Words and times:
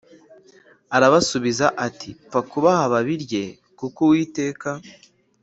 aramusubiza 0.95 1.65
ati 1.87 2.09
Pfa 2.27 2.41
kubaha 2.49 2.83
babirye 2.93 3.43
kuko 3.79 3.99
Uwiteka 4.07 4.69